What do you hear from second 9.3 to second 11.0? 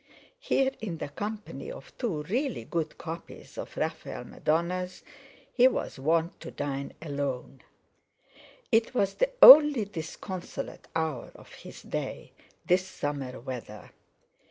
only disconsolate